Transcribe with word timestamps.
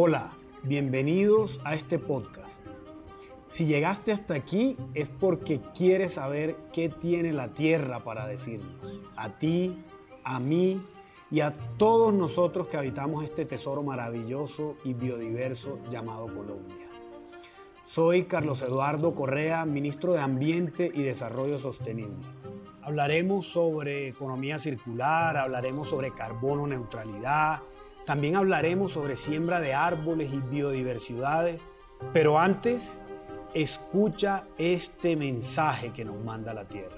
Hola, 0.00 0.30
bienvenidos 0.62 1.60
a 1.64 1.74
este 1.74 1.98
podcast. 1.98 2.64
Si 3.48 3.66
llegaste 3.66 4.12
hasta 4.12 4.34
aquí 4.34 4.76
es 4.94 5.08
porque 5.08 5.60
quieres 5.76 6.12
saber 6.14 6.54
qué 6.72 6.88
tiene 6.88 7.32
la 7.32 7.48
tierra 7.48 7.98
para 7.98 8.28
decirnos. 8.28 9.00
A 9.16 9.40
ti, 9.40 9.76
a 10.22 10.38
mí 10.38 10.80
y 11.32 11.40
a 11.40 11.52
todos 11.78 12.14
nosotros 12.14 12.68
que 12.68 12.76
habitamos 12.76 13.24
este 13.24 13.44
tesoro 13.44 13.82
maravilloso 13.82 14.76
y 14.84 14.94
biodiverso 14.94 15.80
llamado 15.90 16.26
Colombia. 16.26 16.86
Soy 17.84 18.26
Carlos 18.26 18.62
Eduardo 18.62 19.16
Correa, 19.16 19.64
ministro 19.64 20.12
de 20.12 20.20
Ambiente 20.20 20.92
y 20.94 21.02
Desarrollo 21.02 21.58
Sostenible. 21.58 22.24
Hablaremos 22.82 23.46
sobre 23.46 24.06
economía 24.06 24.60
circular, 24.60 25.36
hablaremos 25.36 25.88
sobre 25.88 26.12
carbono 26.12 26.68
neutralidad, 26.68 27.62
también 28.08 28.36
hablaremos 28.36 28.92
sobre 28.92 29.16
siembra 29.16 29.60
de 29.60 29.74
árboles 29.74 30.32
y 30.32 30.38
biodiversidades, 30.38 31.68
pero 32.14 32.38
antes 32.38 32.98
escucha 33.52 34.44
este 34.56 35.14
mensaje 35.14 35.92
que 35.92 36.06
nos 36.06 36.24
manda 36.24 36.54
la 36.54 36.64
Tierra. 36.64 36.96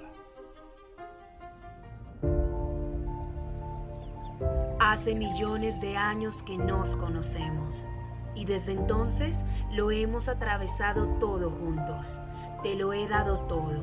Hace 4.79 5.17
millones 5.17 5.81
de 5.81 5.97
años 5.97 6.45
que 6.45 6.57
nos 6.57 6.97
conocemos 6.97 7.89
y 8.37 8.45
desde 8.45 8.71
entonces 8.71 9.45
lo 9.73 9.91
hemos 9.91 10.29
atravesado 10.29 11.09
todo 11.19 11.51
juntos. 11.51 12.21
Te 12.63 12.77
lo 12.77 12.93
he 12.93 13.09
dado 13.09 13.41
todo. 13.49 13.83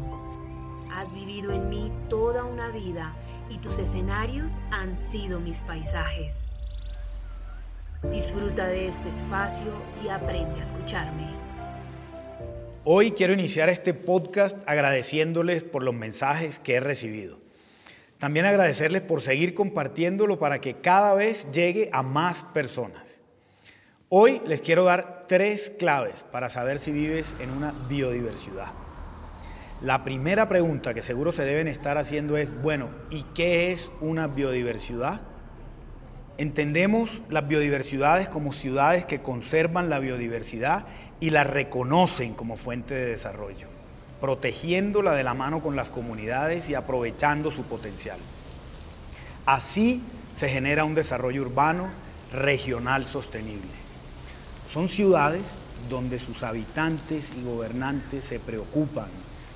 Has 0.94 1.13
vivido 1.13 1.52
en 1.52 1.67
mí 1.67 1.91
toda 2.09 2.45
una 2.45 2.69
vida 2.69 3.11
y 3.49 3.57
tus 3.57 3.80
escenarios 3.80 4.61
han 4.71 4.95
sido 4.95 5.41
mis 5.41 5.61
paisajes. 5.63 6.47
Disfruta 8.03 8.67
de 8.67 8.87
este 8.87 9.09
espacio 9.09 9.65
y 10.05 10.09
aprende 10.09 10.59
a 10.59 10.61
escucharme. 10.61 11.27
Hoy 12.83 13.11
quiero 13.13 13.33
iniciar 13.33 13.69
este 13.69 13.95
podcast 13.95 14.55
agradeciéndoles 14.67 15.63
por 15.63 15.81
los 15.81 15.95
mensajes 15.95 16.59
que 16.59 16.75
he 16.75 16.80
recibido. 16.80 17.39
También 18.19 18.45
agradecerles 18.45 19.02
por 19.02 19.23
seguir 19.23 19.55
compartiéndolo 19.55 20.38
para 20.38 20.61
que 20.61 20.75
cada 20.75 21.16
vez 21.16 21.47
llegue 21.52 21.89
a 21.91 22.03
más 22.03 22.44
personas. 22.53 23.03
Hoy 24.09 24.44
les 24.45 24.61
quiero 24.61 24.83
dar 24.83 25.25
tres 25.27 25.73
claves 25.79 26.23
para 26.31 26.50
saber 26.50 26.77
si 26.77 26.91
vives 26.91 27.25
en 27.39 27.50
una 27.50 27.73
biodiversidad. 27.89 28.67
La 29.81 30.03
primera 30.03 30.47
pregunta 30.47 30.94
que 30.94 31.02
seguro 31.02 31.31
se 31.31 31.44
deben 31.44 31.67
estar 31.67 31.97
haciendo 31.97 32.38
es, 32.38 32.61
bueno, 32.61 32.89
¿y 33.09 33.23
qué 33.33 33.72
es 33.72 33.89
una 34.02 34.27
biodiversidad? 34.27 35.22
Entendemos 36.38 37.09
las 37.30 37.47
biodiversidades 37.47 38.30
como 38.30 38.53
ciudades 38.53 39.05
que 39.05 39.21
conservan 39.21 39.89
la 39.89 39.99
biodiversidad 39.99 40.85
y 41.19 41.31
la 41.31 41.44
reconocen 41.44 42.33
como 42.35 42.57
fuente 42.57 42.94
de 42.94 43.05
desarrollo, 43.05 43.67
protegiéndola 44.21 45.13
de 45.13 45.23
la 45.23 45.33
mano 45.33 45.61
con 45.61 45.75
las 45.75 45.89
comunidades 45.89 46.69
y 46.69 46.75
aprovechando 46.75 47.52
su 47.52 47.63
potencial. 47.63 48.19
Así 49.47 50.03
se 50.38 50.49
genera 50.49 50.83
un 50.83 50.94
desarrollo 50.94 51.41
urbano 51.41 51.88
regional 52.31 53.05
sostenible. 53.05 53.72
Son 54.72 54.89
ciudades 54.89 55.41
donde 55.89 56.19
sus 56.19 56.44
habitantes 56.44 57.25
y 57.35 57.44
gobernantes 57.45 58.25
se 58.25 58.39
preocupan 58.39 59.07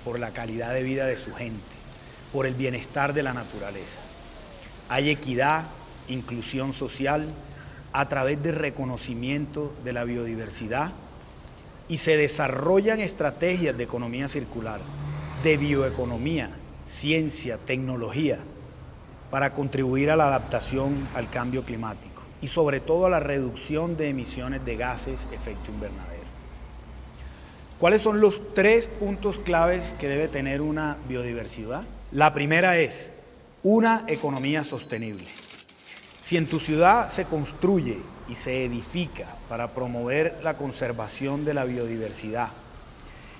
por 0.04 0.20
la 0.20 0.32
calidad 0.32 0.74
de 0.74 0.82
vida 0.82 1.06
de 1.06 1.18
su 1.18 1.34
gente, 1.36 1.62
por 2.32 2.46
el 2.46 2.56
bienestar 2.56 3.14
de 3.14 3.22
la 3.22 3.34
naturaleza. 3.34 4.00
Hay 4.90 5.10
equidad, 5.10 5.64
inclusión 6.12 6.74
social, 6.74 7.28
a 7.94 8.08
través 8.08 8.42
de 8.42 8.52
reconocimiento 8.52 9.74
de 9.84 9.94
la 9.94 10.04
biodiversidad 10.04 10.92
y 11.90 11.98
se 11.98 12.16
desarrollan 12.16 13.02
estrategias 13.02 13.78
de 13.78 13.84
economía 13.84 14.28
circular, 14.28 14.80
de 15.44 15.58
bioeconomía, 15.58 16.50
ciencia, 16.90 17.58
tecnología, 17.58 18.38
para 19.30 19.52
contribuir 19.54 20.10
a 20.10 20.16
la 20.16 20.28
adaptación 20.28 21.08
al 21.16 21.30
cambio 21.30 21.64
climático 21.64 22.22
y 22.42 22.48
sobre 22.48 22.80
todo 22.80 23.06
a 23.06 23.10
la 23.10 23.20
reducción 23.20 23.98
de 23.98 24.10
emisiones 24.10 24.64
de 24.66 24.76
gases 24.76 25.20
efecto 25.32 25.72
invernadero. 25.72 26.22
¿Cuáles 27.80 28.02
son 28.02 28.22
los 28.22 28.54
tres 28.54 28.88
puntos 28.88 29.38
claves 29.38 29.84
que 30.00 30.08
debe 30.08 30.28
tener 30.28 30.62
una 30.62 30.98
biodiversidad? 31.10 31.82
La 32.12 32.34
primera 32.34 32.78
es 32.78 33.12
una 33.64 34.04
economía 34.08 34.64
sostenible. 34.64 35.26
Si 36.32 36.38
en 36.38 36.48
tu 36.48 36.60
ciudad 36.60 37.12
se 37.12 37.26
construye 37.26 38.00
y 38.30 38.36
se 38.36 38.64
edifica 38.64 39.26
para 39.50 39.68
promover 39.68 40.40
la 40.42 40.54
conservación 40.54 41.44
de 41.44 41.54
la 41.54 41.66
biodiversidad 41.66 42.48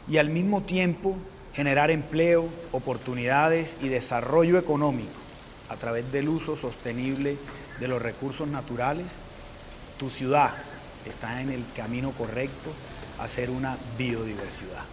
y 0.10 0.18
al 0.18 0.28
mismo 0.28 0.64
tiempo 0.64 1.16
generar 1.54 1.90
empleo, 1.90 2.50
oportunidades 2.74 3.76
y 3.82 3.88
desarrollo 3.88 4.58
económico 4.58 5.08
a 5.70 5.78
través 5.78 6.12
del 6.12 6.28
uso 6.28 6.58
sostenible 6.58 7.38
de 7.80 7.88
los 7.88 8.02
recursos 8.02 8.50
naturales, 8.50 9.06
tu 9.98 10.10
ciudad 10.10 10.52
está 11.06 11.42
en 11.42 11.50
el 11.50 11.64
camino 11.74 12.12
correcto 12.12 12.72
a 13.20 13.30
ser 13.30 13.52
una 13.52 13.78
biodiversidad. 13.98 14.84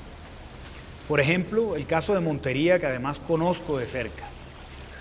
Por 1.09 1.19
ejemplo, 1.19 1.75
el 1.75 1.85
caso 1.85 2.15
de 2.15 2.21
Montería, 2.21 2.79
que 2.79 2.87
además 2.87 3.19
conozco 3.19 3.77
de 3.77 3.87
cerca, 3.87 4.29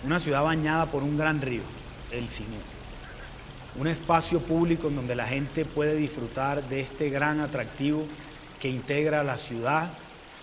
una 0.03 0.19
ciudad 0.19 0.43
bañada 0.43 0.87
por 0.87 1.03
un 1.03 1.15
gran 1.15 1.41
río, 1.41 1.61
el 2.11 2.27
Sinú. 2.29 2.76
Un 3.77 3.87
espacio 3.87 4.39
público 4.39 4.87
en 4.87 4.95
donde 4.95 5.15
la 5.15 5.27
gente 5.27 5.63
puede 5.63 5.95
disfrutar 5.95 6.63
de 6.63 6.81
este 6.81 7.09
gran 7.09 7.39
atractivo 7.39 8.05
que 8.59 8.69
integra 8.69 9.23
la 9.23 9.37
ciudad 9.37 9.89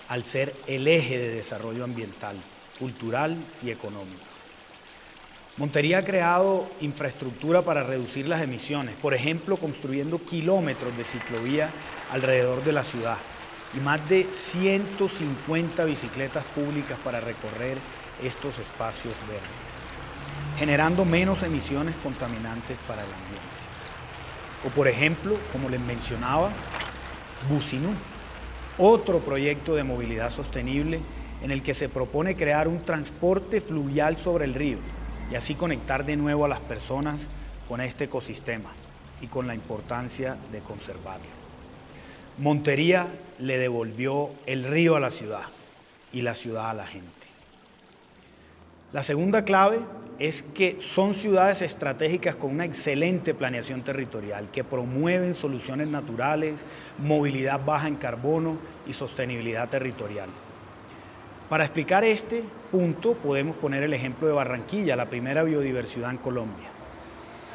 al 0.09 0.23
ser 0.23 0.55
el 0.67 0.87
eje 0.87 1.19
de 1.19 1.35
desarrollo 1.35 1.85
ambiental, 1.85 2.37
cultural 2.79 3.37
y 3.63 3.71
económico. 3.71 4.23
Montería 5.57 5.99
ha 5.99 6.05
creado 6.05 6.69
infraestructura 6.81 7.63
para 7.63 7.85
reducir 7.85 8.27
las 8.29 8.43
emisiones, 8.43 8.97
por 8.97 9.15
ejemplo, 9.15 9.57
construyendo 9.57 10.19
kilómetros 10.19 10.97
de 10.97 11.05
ciclovía 11.05 11.71
alrededor 12.11 12.65
de 12.65 12.73
la 12.73 12.83
ciudad 12.83 13.19
y 13.73 13.81
más 13.81 14.09
de 14.09 14.27
150 14.53 15.85
bicicletas 15.85 16.45
públicas 16.55 16.99
para 17.05 17.21
recorrer 17.21 17.79
estos 18.23 18.59
espacios 18.59 19.15
verdes, 19.29 19.84
generando 20.59 21.05
menos 21.05 21.43
emisiones 21.43 21.95
contaminantes 22.03 22.79
para 22.87 23.03
el 23.03 23.13
ambiente. 23.13 23.55
O 24.67 24.71
por 24.71 24.89
ejemplo, 24.89 25.37
como 25.53 25.69
les 25.69 25.81
mencionaba, 25.81 26.51
Bucinú, 27.49 27.91
otro 28.79 29.21
proyecto 29.21 29.75
de 29.75 29.85
movilidad 29.85 30.31
sostenible 30.31 31.01
en 31.43 31.51
el 31.51 31.63
que 31.63 31.75
se 31.75 31.89
propone 31.89 32.37
crear 32.37 32.69
un 32.69 32.81
transporte 32.81 33.61
fluvial 33.61 34.17
sobre 34.17 34.47
el 34.47 34.55
río 34.55 34.79
y 35.31 35.35
así 35.35 35.55
conectar 35.55 36.05
de 36.05 36.17
nuevo 36.17 36.45
a 36.45 36.49
las 36.49 36.61
personas 36.61 37.21
con 37.69 37.81
este 37.81 38.05
ecosistema 38.05 38.71
y 39.21 39.27
con 39.27 39.47
la 39.47 39.55
importancia 39.55 40.37
de 40.53 40.61
conservarlo. 40.61 41.27
Montería 42.39 43.07
le 43.39 43.59
devolvió 43.59 44.31
el 44.47 44.65
río 44.65 44.97
a 44.97 45.01
la 45.01 45.11
ciudad 45.11 45.45
y 46.13 46.23
la 46.23 46.35
ciudad 46.35 46.71
a 46.71 46.75
la 46.75 46.87
gente. 46.87 47.24
La 48.95 49.03
segunda 49.03 49.45
clave 49.45 49.81
es 50.21 50.45
que 50.45 50.79
son 50.95 51.17
ciudades 51.17 51.63
estratégicas 51.63 52.37
con 52.37 52.53
una 52.53 52.65
excelente 52.65 53.35
planeación 53.35 53.83
territorial, 53.83 54.51
que 54.53 54.63
promueven 54.63 55.35
soluciones 55.35 55.89
naturales, 55.89 56.61
movilidad 56.99 57.65
baja 57.65 57.89
en 57.89 57.97
carbono 57.97 58.57
y 58.87 58.93
sostenibilidad 58.93 59.69
territorial. 59.69 60.29
Para 61.49 61.65
explicar 61.65 62.05
este 62.05 62.45
punto 62.71 63.15
podemos 63.15 63.57
poner 63.57 63.83
el 63.83 63.95
ejemplo 63.95 64.29
de 64.29 64.35
Barranquilla, 64.35 64.95
la 64.95 65.07
primera 65.07 65.43
biodiversidad 65.43 66.13
en 66.13 66.19
Colombia. 66.19 66.69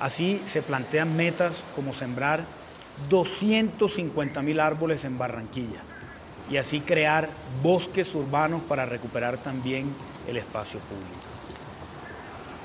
Así 0.02 0.42
se 0.46 0.62
plantean 0.62 1.16
metas 1.16 1.54
como 1.74 1.94
sembrar 1.94 2.42
250 3.08 4.42
mil 4.42 4.60
árboles 4.60 5.06
en 5.06 5.18
Barranquilla 5.18 5.80
y 6.52 6.58
así 6.58 6.82
crear 6.82 7.30
bosques 7.64 8.14
urbanos 8.14 8.62
para 8.64 8.86
recuperar 8.86 9.38
también 9.38 9.86
el 10.28 10.36
espacio 10.36 10.82
público. 10.82 11.29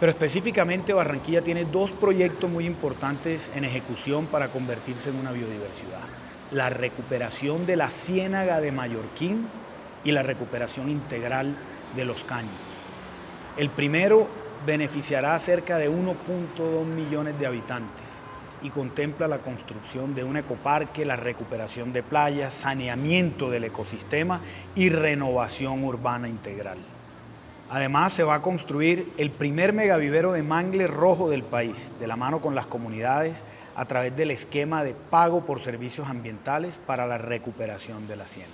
Pero 0.00 0.10
específicamente 0.10 0.92
Barranquilla 0.92 1.42
tiene 1.42 1.64
dos 1.64 1.90
proyectos 1.92 2.50
muy 2.50 2.66
importantes 2.66 3.48
en 3.54 3.64
ejecución 3.64 4.26
para 4.26 4.48
convertirse 4.48 5.10
en 5.10 5.16
una 5.16 5.32
biodiversidad. 5.32 6.00
La 6.50 6.68
recuperación 6.68 7.64
de 7.64 7.76
la 7.76 7.90
ciénaga 7.90 8.60
de 8.60 8.72
Mallorquín 8.72 9.46
y 10.04 10.12
la 10.12 10.22
recuperación 10.22 10.90
integral 10.90 11.54
de 11.96 12.04
los 12.04 12.22
caños. 12.24 12.52
El 13.56 13.70
primero 13.70 14.26
beneficiará 14.66 15.34
a 15.34 15.40
cerca 15.40 15.78
de 15.78 15.88
1.2 15.90 16.84
millones 16.86 17.38
de 17.38 17.46
habitantes 17.46 18.04
y 18.62 18.70
contempla 18.70 19.28
la 19.28 19.38
construcción 19.38 20.14
de 20.14 20.24
un 20.24 20.36
ecoparque, 20.36 21.04
la 21.04 21.16
recuperación 21.16 21.92
de 21.92 22.02
playas, 22.02 22.54
saneamiento 22.54 23.50
del 23.50 23.64
ecosistema 23.64 24.40
y 24.74 24.88
renovación 24.88 25.84
urbana 25.84 26.28
integral. 26.28 26.78
Además, 27.70 28.12
se 28.12 28.24
va 28.24 28.36
a 28.36 28.42
construir 28.42 29.10
el 29.16 29.30
primer 29.30 29.72
megavivero 29.72 30.32
de 30.32 30.42
mangle 30.42 30.86
rojo 30.86 31.30
del 31.30 31.42
país, 31.42 31.76
de 31.98 32.06
la 32.06 32.16
mano 32.16 32.40
con 32.40 32.54
las 32.54 32.66
comunidades, 32.66 33.38
a 33.76 33.86
través 33.86 34.16
del 34.16 34.30
esquema 34.30 34.84
de 34.84 34.94
pago 35.10 35.44
por 35.44 35.62
servicios 35.62 36.08
ambientales 36.08 36.74
para 36.86 37.06
la 37.06 37.18
recuperación 37.18 38.06
de 38.06 38.16
la 38.16 38.26
ciénaga. 38.26 38.52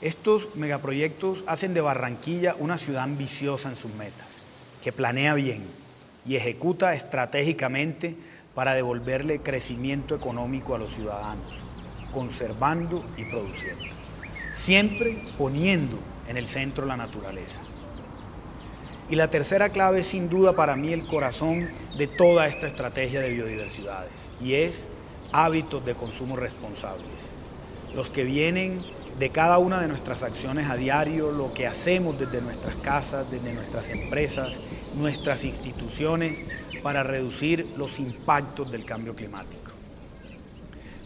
Estos 0.00 0.56
megaproyectos 0.56 1.38
hacen 1.46 1.74
de 1.74 1.80
Barranquilla 1.80 2.56
una 2.58 2.78
ciudad 2.78 3.04
ambiciosa 3.04 3.68
en 3.68 3.76
sus 3.76 3.94
metas, 3.94 4.26
que 4.82 4.92
planea 4.92 5.34
bien 5.34 5.62
y 6.26 6.36
ejecuta 6.36 6.94
estratégicamente 6.94 8.16
para 8.54 8.74
devolverle 8.74 9.40
crecimiento 9.40 10.14
económico 10.14 10.74
a 10.74 10.78
los 10.78 10.92
ciudadanos, 10.94 11.54
conservando 12.12 13.04
y 13.16 13.24
produciendo, 13.24 13.84
siempre 14.54 15.22
poniendo 15.38 15.98
en 16.28 16.36
el 16.36 16.48
centro 16.48 16.86
la 16.86 16.96
naturaleza. 16.96 17.60
Y 19.10 19.16
la 19.16 19.28
tercera 19.28 19.68
clave 19.68 20.00
es 20.00 20.06
sin 20.06 20.30
duda 20.30 20.54
para 20.54 20.76
mí 20.76 20.92
el 20.92 21.06
corazón 21.06 21.68
de 21.98 22.06
toda 22.06 22.48
esta 22.48 22.66
estrategia 22.66 23.20
de 23.20 23.30
biodiversidades 23.30 24.12
y 24.40 24.54
es 24.54 24.80
hábitos 25.32 25.84
de 25.84 25.94
consumo 25.94 26.36
responsables. 26.36 27.04
Los 27.94 28.08
que 28.08 28.24
vienen 28.24 28.80
de 29.18 29.30
cada 29.30 29.58
una 29.58 29.80
de 29.80 29.88
nuestras 29.88 30.22
acciones 30.22 30.68
a 30.68 30.76
diario, 30.76 31.30
lo 31.30 31.52
que 31.52 31.66
hacemos 31.66 32.18
desde 32.18 32.40
nuestras 32.40 32.74
casas, 32.76 33.30
desde 33.30 33.52
nuestras 33.52 33.88
empresas, 33.90 34.48
nuestras 34.96 35.44
instituciones 35.44 36.38
para 36.82 37.02
reducir 37.02 37.66
los 37.76 37.98
impactos 37.98 38.72
del 38.72 38.84
cambio 38.84 39.14
climático. 39.14 39.72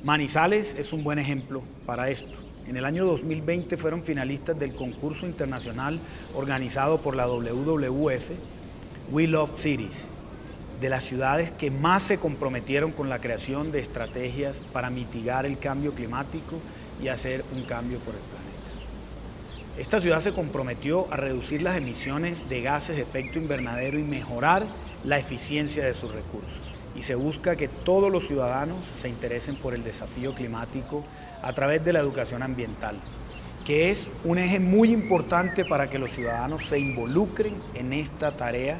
Manizales 0.05 0.75
es 0.77 0.93
un 0.93 1.03
buen 1.03 1.19
ejemplo 1.19 1.63
para 1.85 2.09
esto. 2.11 2.48
En 2.69 2.77
el 2.77 2.85
año 2.85 3.07
2020 3.07 3.79
fueron 3.79 4.03
finalistas 4.03 4.59
del 4.59 4.75
concurso 4.75 5.25
internacional 5.25 5.99
organizado 6.35 6.99
por 6.99 7.17
la 7.17 7.27
WWF, 7.27 8.31
We 9.11 9.27
Love 9.27 9.59
Cities, 9.59 9.97
de 10.79 10.91
las 10.91 11.05
ciudades 11.05 11.51
que 11.51 11.71
más 11.71 12.03
se 12.03 12.19
comprometieron 12.19 12.93
con 12.93 13.09
la 13.09 13.21
creación 13.21 13.73
de 13.73 13.81
estrategias 13.81 14.55
para 14.71 14.91
mitigar 14.91 15.47
el 15.47 15.59
cambio 15.59 15.95
climático 15.95 16.61
y 17.03 17.09
hacer 17.09 17.43
un 17.55 17.63
cambio 17.63 18.01
por 18.01 18.15
el 18.15 18.21
planeta. 18.21 18.49
Esta 19.79 20.03
ciudad 20.03 20.21
se 20.21 20.33
comprometió 20.33 21.11
a 21.11 21.17
reducir 21.17 21.63
las 21.63 21.79
emisiones 21.79 22.51
de 22.51 22.61
gases 22.61 22.97
de 22.97 23.03
efecto 23.03 23.39
invernadero 23.39 23.99
y 23.99 24.03
mejorar 24.03 24.67
la 25.05 25.19
eficiencia 25.19 25.87
de 25.87 25.95
sus 25.95 26.13
recursos. 26.13 26.51
Y 26.95 27.03
se 27.03 27.15
busca 27.15 27.57
que 27.57 27.69
todos 27.69 28.13
los 28.13 28.27
ciudadanos 28.27 28.77
se 29.01 29.09
interesen 29.09 29.57
por 29.57 29.73
el 29.73 29.85
desafío 29.85 30.35
climático 30.35 31.03
a 31.43 31.53
través 31.53 31.85
de 31.85 31.93
la 31.93 32.01
educación 32.01 32.43
ambiental, 32.43 32.97
que 33.67 33.91
es 33.91 34.07
un 34.25 34.39
eje 34.39 34.61
muy 34.61 34.93
importante 34.93 35.65
para 35.65 35.91
que 35.91 35.99
los 35.99 36.11
ciudadanos 36.11 36.67
se 36.69 36.79
involucren 36.79 37.55
en 37.75 37.93
esta 37.93 38.33
tarea 38.33 38.79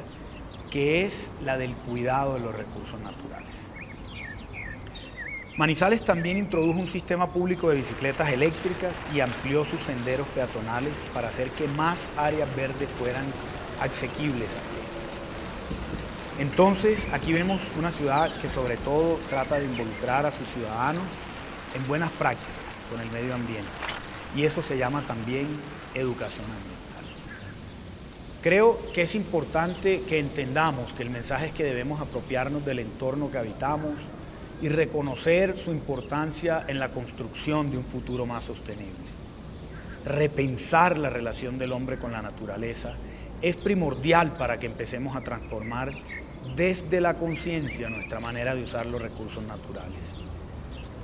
que 0.71 1.05
es 1.05 1.29
la 1.43 1.57
del 1.57 1.73
cuidado 1.73 2.35
de 2.35 2.41
los 2.41 2.55
recursos 2.55 2.99
naturales. 3.01 3.47
Manizales 5.57 6.05
también 6.05 6.37
introdujo 6.37 6.79
un 6.79 6.89
sistema 6.89 7.33
público 7.33 7.69
de 7.69 7.77
bicicletas 7.77 8.31
eléctricas 8.31 8.95
y 9.13 9.19
amplió 9.19 9.65
sus 9.65 9.81
senderos 9.81 10.27
peatonales 10.29 10.93
para 11.13 11.27
hacer 11.27 11.49
que 11.51 11.67
más 11.67 12.07
áreas 12.15 12.47
verdes 12.55 12.87
fueran 12.97 13.25
asequibles 13.81 14.55
a. 14.55 14.59
Entonces, 16.39 17.05
aquí 17.11 17.33
vemos 17.33 17.59
una 17.77 17.91
ciudad 17.91 18.31
que 18.41 18.47
sobre 18.47 18.77
todo 18.77 19.19
trata 19.29 19.59
de 19.59 19.65
involucrar 19.65 20.25
a 20.25 20.31
sus 20.31 20.47
ciudadanos 20.47 21.03
en 21.75 21.87
buenas 21.87 22.11
prácticas 22.11 22.53
con 22.89 23.01
el 23.01 23.09
medio 23.11 23.35
ambiente. 23.35 23.69
Y 24.35 24.43
eso 24.43 24.61
se 24.61 24.77
llama 24.77 25.01
también 25.07 25.47
educación 25.93 26.45
ambiental. 26.45 26.79
Creo 28.41 28.79
que 28.93 29.03
es 29.03 29.15
importante 29.15 30.01
que 30.07 30.19
entendamos 30.19 30.91
que 30.93 31.03
el 31.03 31.09
mensaje 31.09 31.47
es 31.47 31.53
que 31.53 31.63
debemos 31.63 31.99
apropiarnos 32.01 32.65
del 32.65 32.79
entorno 32.79 33.31
que 33.31 33.37
habitamos, 33.37 33.93
y 34.61 34.69
reconocer 34.69 35.55
su 35.63 35.71
importancia 35.71 36.65
en 36.67 36.79
la 36.79 36.89
construcción 36.89 37.71
de 37.71 37.77
un 37.77 37.85
futuro 37.85 38.25
más 38.25 38.43
sostenible. 38.43 38.93
Repensar 40.05 40.97
la 40.97 41.09
relación 41.09 41.57
del 41.57 41.71
hombre 41.71 41.97
con 41.97 42.11
la 42.11 42.21
naturaleza 42.21 42.93
es 43.41 43.55
primordial 43.55 44.33
para 44.33 44.59
que 44.59 44.65
empecemos 44.65 45.15
a 45.15 45.21
transformar 45.21 45.91
desde 46.55 46.99
la 46.99 47.13
conciencia 47.13 47.89
nuestra 47.89 48.19
manera 48.19 48.55
de 48.55 48.63
usar 48.63 48.85
los 48.85 49.01
recursos 49.01 49.43
naturales. 49.43 49.93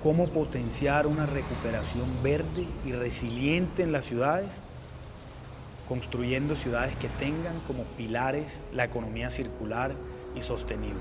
Cómo 0.05 0.27
potenciar 0.27 1.07
una 1.07 1.25
recuperación 1.25 2.05
verde 2.21 2.67
y 2.85 2.91
resiliente 2.91 3.81
en 3.81 3.91
las 3.91 4.05
ciudades, 4.05 4.45
construyendo 5.89 6.55
ciudades 6.55 6.95
que 6.97 7.09
tengan 7.17 7.59
como 7.65 7.85
pilares 7.97 8.45
la 8.71 8.83
economía 8.85 9.31
circular 9.31 9.93
y 10.35 10.43
sostenible, 10.43 10.99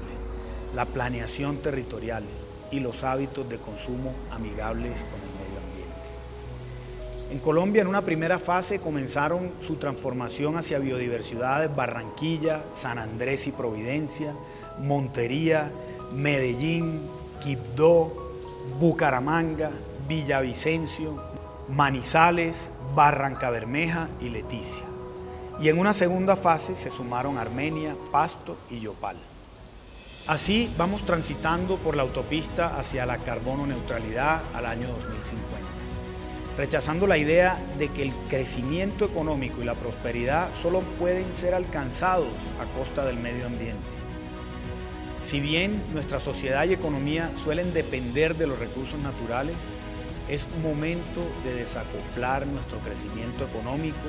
la 0.75 0.87
planeación 0.87 1.59
territorial, 1.59 2.25
y 2.71 2.81
los 2.81 3.05
hábitos 3.05 3.47
de 3.47 3.59
consumo 3.59 4.15
amigables 4.31 4.93
con 4.93 5.21
el 5.21 5.35
medio 5.39 5.61
ambiente. 5.61 7.31
En 7.31 7.41
Colombia, 7.41 7.83
en 7.83 7.89
una 7.89 8.01
primera 8.01 8.39
fase, 8.39 8.79
comenzaron 8.79 9.51
su 9.67 9.77
transformación 9.77 10.57
hacia 10.57 10.79
biodiversidades 10.79 11.77
Barranquilla, 11.77 12.63
San 12.81 12.99
Andrés 12.99 13.47
y 13.47 13.53
Providencia, 13.53 14.33
Montería, 14.81 15.71
Medellín, 16.15 17.03
Quibdó, 17.43 18.24
Bucaramanga, 18.79 19.71
Villavicencio, 20.09 21.23
Manizales, 21.69 22.57
Barranca 22.95 23.51
Bermeja 23.51 24.09
y 24.21 24.29
Leticia. 24.29 24.83
Y 25.61 25.69
en 25.69 25.79
una 25.79 25.93
segunda 25.93 26.37
fase 26.37 26.75
se 26.77 26.91
sumaron 26.91 27.39
Armenia, 27.39 27.95
Pasto 28.11 28.57
y 28.71 28.81
Yopal. 28.81 29.17
Así 30.27 30.73
vamos 30.79 31.05
transitando 31.05 31.77
por 31.77 31.97
la 31.97 32.03
autopista 32.03 32.79
hacia 32.79 33.07
la 33.07 33.19
carbono 33.19 33.67
neutralidad 33.67 34.41
al 34.55 34.67
año 34.67 34.89
2050, 34.89 35.37
rechazando 36.57 37.07
la 37.07 37.19
idea 37.19 37.59
de 37.79 37.89
que 37.89 38.03
el 38.03 38.13
crecimiento 38.31 39.05
económico 39.05 39.61
y 39.61 39.65
la 39.65 39.75
prosperidad 39.75 40.49
solo 40.63 40.81
pueden 40.99 41.27
ser 41.37 41.55
alcanzados 41.55 42.29
a 42.61 42.79
costa 42.79 43.05
del 43.05 43.19
medio 43.19 43.47
ambiente. 43.47 43.94
Si 45.27 45.41
bien 45.41 45.83
nuestra 45.93 46.21
sociedad 46.21 46.67
y 46.67 46.75
economía 46.75 47.31
suelen 47.43 47.73
depender 47.73 48.37
de 48.37 48.47
los 48.47 48.59
recursos 48.59 48.99
naturales, 49.01 49.57
es 50.29 50.47
momento 50.63 51.21
de 51.45 51.55
desacoplar 51.55 52.47
nuestro 52.47 52.79
crecimiento 52.79 53.45
económico 53.45 54.09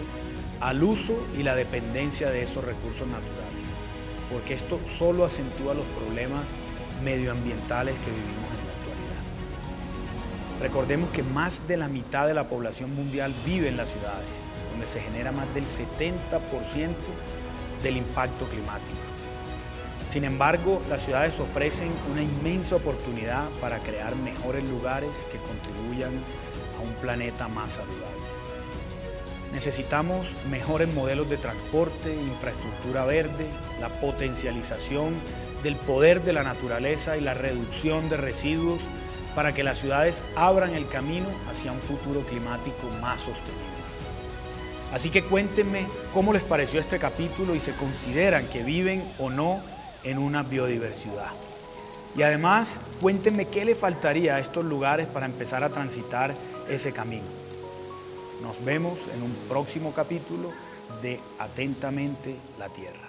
al 0.62 0.84
uso 0.84 1.26
y 1.38 1.44
la 1.44 1.56
dependencia 1.56 2.30
de 2.30 2.44
esos 2.44 2.64
recursos 2.64 3.08
naturales 3.08 3.56
porque 4.32 4.56
esto 4.56 4.80
solo 4.98 5.26
acentúa 5.26 5.74
los 5.74 5.86
problemas 5.86 6.44
medioambientales 7.04 7.94
que 7.94 8.12
vivimos 8.12 8.50
en 8.52 8.68
la 8.68 8.74
actualidad. 8.74 9.24
Recordemos 10.62 11.10
que 11.12 11.24
más 11.24 11.68
de 11.68 11.78
la 11.78 11.88
mitad 11.88 12.28
de 12.28 12.34
la 12.34 12.46
población 12.46 12.96
mundial 12.96 13.34
vive 13.46 13.70
en 13.70 13.78
las 13.78 13.90
ciudades, 13.90 14.28
donde 14.72 14.88
se 14.88 15.02
genera 15.02 15.32
más 15.32 15.54
del 15.54 15.64
70% 15.64 16.96
del 17.84 17.98
impacto 17.98 18.46
climático. 18.46 19.15
Sin 20.16 20.24
embargo, 20.24 20.82
las 20.90 21.02
ciudades 21.02 21.38
ofrecen 21.42 21.92
una 22.10 22.22
inmensa 22.22 22.78
oportunidad 22.78 23.50
para 23.60 23.80
crear 23.80 24.16
mejores 24.16 24.64
lugares 24.64 25.10
que 25.30 25.38
contribuyan 25.40 26.14
a 26.80 26.82
un 26.82 26.94
planeta 27.02 27.50
más 27.50 27.70
saludable. 27.74 28.24
Necesitamos 29.52 30.26
mejores 30.50 30.88
modelos 30.94 31.30
de 31.30 31.36
transporte, 31.36 32.16
infraestructura 32.16 33.04
verde, 33.04 33.46
la 33.82 33.90
potencialización 33.90 35.16
del 35.64 35.76
poder 35.76 36.24
de 36.24 36.32
la 36.32 36.44
naturaleza 36.44 37.18
y 37.18 37.20
la 37.20 37.34
reducción 37.34 38.08
de 38.08 38.16
residuos 38.16 38.80
para 39.36 39.54
que 39.54 39.66
las 39.66 39.80
ciudades 39.80 40.16
abran 40.38 40.76
el 40.76 40.88
camino 40.88 41.28
hacia 41.52 41.74
un 41.74 41.82
futuro 41.82 42.22
climático 42.22 42.88
más 43.02 43.20
sostenible. 43.20 43.76
Así 44.94 45.10
que 45.10 45.24
cuéntenme 45.24 45.88
cómo 46.14 46.32
les 46.32 46.44
pareció 46.44 46.80
este 46.80 47.00
capítulo 47.00 47.54
y 47.54 47.60
se 47.60 47.74
consideran 47.74 48.48
que 48.48 48.64
viven 48.64 49.04
o 49.20 49.30
no 49.30 49.75
en 50.06 50.18
una 50.20 50.44
biodiversidad. 50.44 51.32
Y 52.16 52.22
además, 52.22 52.70
cuéntenme 53.02 53.48
qué 53.48 53.66
le 53.66 53.76
faltaría 53.76 54.36
a 54.36 54.40
estos 54.40 54.64
lugares 54.64 55.08
para 55.08 55.26
empezar 55.26 55.64
a 55.64 55.70
transitar 55.70 56.34
ese 56.70 56.94
camino. 56.94 57.26
Nos 58.42 58.64
vemos 58.64 58.98
en 59.14 59.24
un 59.24 59.36
próximo 59.50 59.92
capítulo 59.94 60.52
de 61.02 61.20
Atentamente 61.40 62.36
la 62.58 62.70
Tierra. 62.70 63.00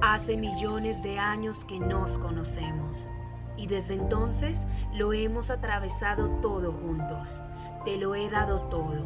Hace 0.00 0.36
millones 0.36 1.02
de 1.02 1.18
años 1.18 1.64
que 1.64 1.78
nos 1.78 2.18
conocemos 2.18 3.10
y 3.56 3.66
desde 3.66 3.94
entonces 3.94 4.60
lo 4.94 5.12
hemos 5.12 5.50
atravesado 5.50 6.28
todo 6.40 6.72
juntos. 6.72 7.42
Te 7.84 7.96
lo 7.96 8.14
he 8.14 8.30
dado 8.30 8.60
todo. 8.62 9.04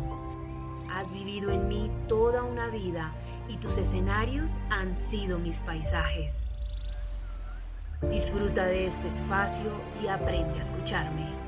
Has 0.93 1.11
vivido 1.13 1.51
en 1.51 1.69
mí 1.69 1.91
toda 2.09 2.43
una 2.43 2.69
vida 2.69 3.13
y 3.51 3.57
tus 3.57 3.77
escenarios 3.79 4.61
han 4.71 4.95
sido 4.95 5.39
mis 5.39 5.61
paisajes. 5.61 6.47
Disfruta 8.09 8.65
de 8.65 8.87
este 8.87 9.09
espacio 9.09 9.73
y 10.03 10.07
aprende 10.07 10.59
a 10.59 10.63
escucharme. 10.63 11.40